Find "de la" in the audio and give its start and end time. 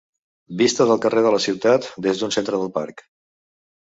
1.25-1.41